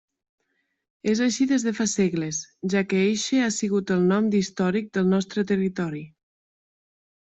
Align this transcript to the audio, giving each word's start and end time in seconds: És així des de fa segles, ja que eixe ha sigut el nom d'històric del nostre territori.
És 1.11 1.19
així 1.25 1.45
des 1.51 1.65
de 1.67 1.73
fa 1.79 1.87
segles, 1.91 2.39
ja 2.75 2.81
que 2.93 3.01
eixe 3.11 3.43
ha 3.43 3.49
sigut 3.59 3.93
el 3.97 4.09
nom 4.13 4.31
d'històric 4.37 4.89
del 4.99 5.13
nostre 5.13 5.45
territori. 5.53 6.03